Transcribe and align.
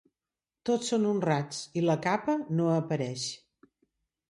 Tots 0.69 0.89
són 0.93 1.05
honrats 1.09 1.59
i 1.81 1.85
la 1.91 1.97
capa 2.07 2.37
no 2.61 2.73
apareix. 2.79 3.29